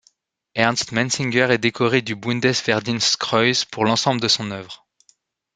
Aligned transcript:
Ernst 0.55 0.91
Mensinger 0.93 1.45
est 1.51 1.59
décoré 1.59 2.01
du 2.01 2.15
Bundesverdienstkreuz 2.15 3.65
le 3.65 3.69
pour 3.69 3.85
l'ensemble 3.85 4.19
de 4.19 4.27
son 4.27 4.49
œuvre. 4.49 4.87